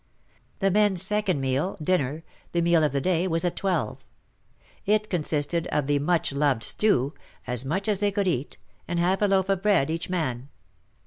[0.57, 4.03] The men's second meal— dinner— the meal of the day, was at 12.
[4.87, 7.13] It consisted of the much loved stew—
[7.45, 10.49] as much as they could eat— and half a loaf of bread each man.